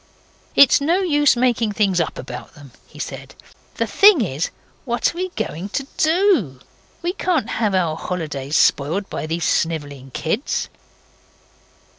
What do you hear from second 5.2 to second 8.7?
going to DO? We can't have our holidays